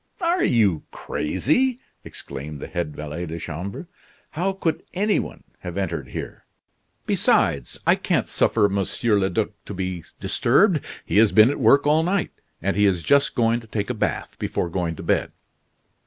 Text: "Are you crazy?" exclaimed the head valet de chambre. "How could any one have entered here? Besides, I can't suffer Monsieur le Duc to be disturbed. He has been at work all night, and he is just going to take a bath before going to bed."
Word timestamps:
"Are 0.19 0.43
you 0.43 0.81
crazy?" 0.89 1.79
exclaimed 2.03 2.59
the 2.59 2.65
head 2.65 2.95
valet 2.95 3.27
de 3.27 3.37
chambre. 3.37 3.85
"How 4.31 4.51
could 4.51 4.81
any 4.95 5.19
one 5.19 5.43
have 5.59 5.77
entered 5.77 6.07
here? 6.07 6.45
Besides, 7.05 7.79
I 7.85 7.93
can't 7.93 8.27
suffer 8.27 8.67
Monsieur 8.67 9.19
le 9.19 9.29
Duc 9.29 9.51
to 9.65 9.75
be 9.75 10.03
disturbed. 10.19 10.83
He 11.05 11.17
has 11.17 11.31
been 11.31 11.51
at 11.51 11.59
work 11.59 11.85
all 11.85 12.01
night, 12.01 12.31
and 12.63 12.75
he 12.75 12.87
is 12.87 13.03
just 13.03 13.35
going 13.35 13.59
to 13.59 13.67
take 13.67 13.91
a 13.91 13.93
bath 13.93 14.39
before 14.39 14.69
going 14.71 14.95
to 14.95 15.03
bed." 15.03 15.33